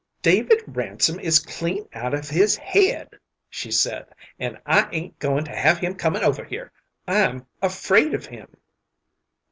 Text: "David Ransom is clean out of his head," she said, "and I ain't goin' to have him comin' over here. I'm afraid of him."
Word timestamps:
"David 0.23 0.63
Ransom 0.65 1.19
is 1.19 1.37
clean 1.37 1.87
out 1.93 2.15
of 2.15 2.27
his 2.27 2.57
head," 2.57 3.07
she 3.51 3.69
said, 3.69 4.07
"and 4.39 4.57
I 4.65 4.89
ain't 4.91 5.19
goin' 5.19 5.43
to 5.43 5.55
have 5.55 5.77
him 5.77 5.93
comin' 5.93 6.23
over 6.23 6.43
here. 6.43 6.71
I'm 7.07 7.45
afraid 7.61 8.15
of 8.15 8.25
him." 8.25 8.47